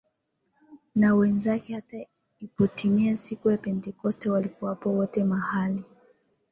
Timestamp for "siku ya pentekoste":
3.17-4.29